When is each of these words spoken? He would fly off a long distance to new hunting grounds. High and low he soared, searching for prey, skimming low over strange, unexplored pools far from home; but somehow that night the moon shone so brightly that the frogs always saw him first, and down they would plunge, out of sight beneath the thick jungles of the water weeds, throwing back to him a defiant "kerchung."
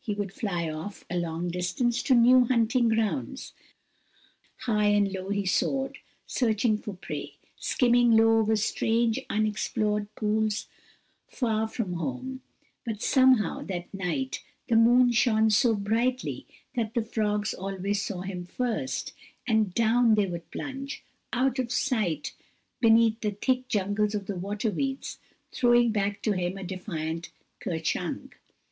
He 0.00 0.14
would 0.14 0.32
fly 0.32 0.68
off 0.68 1.04
a 1.08 1.16
long 1.16 1.46
distance 1.48 2.02
to 2.02 2.14
new 2.16 2.46
hunting 2.46 2.88
grounds. 2.88 3.52
High 4.62 4.86
and 4.86 5.12
low 5.12 5.28
he 5.30 5.46
soared, 5.46 5.98
searching 6.26 6.76
for 6.76 6.92
prey, 6.94 7.34
skimming 7.56 8.16
low 8.16 8.40
over 8.40 8.56
strange, 8.56 9.20
unexplored 9.30 10.12
pools 10.16 10.66
far 11.28 11.68
from 11.68 11.92
home; 11.92 12.40
but 12.84 13.00
somehow 13.00 13.62
that 13.62 13.94
night 13.94 14.42
the 14.66 14.74
moon 14.74 15.12
shone 15.12 15.50
so 15.50 15.76
brightly 15.76 16.48
that 16.74 16.94
the 16.94 17.04
frogs 17.04 17.54
always 17.54 18.02
saw 18.02 18.22
him 18.22 18.44
first, 18.44 19.12
and 19.46 19.72
down 19.72 20.16
they 20.16 20.26
would 20.26 20.50
plunge, 20.50 21.04
out 21.32 21.60
of 21.60 21.70
sight 21.70 22.32
beneath 22.80 23.20
the 23.20 23.30
thick 23.40 23.68
jungles 23.68 24.16
of 24.16 24.26
the 24.26 24.34
water 24.34 24.72
weeds, 24.72 25.20
throwing 25.52 25.92
back 25.92 26.22
to 26.22 26.32
him 26.32 26.58
a 26.58 26.64
defiant 26.64 27.30
"kerchung." 27.60 28.32